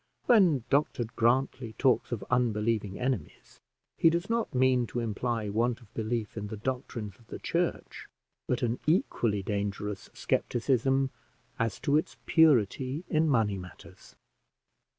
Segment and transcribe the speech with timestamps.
[0.25, 3.59] When Dr Grantly talks of unbelieving enemies,
[3.99, 8.07] he does not mean to imply want of belief in the doctrines of the church,
[8.47, 11.11] but an equally dangerous scepticism
[11.59, 14.15] as to its purity in money matters.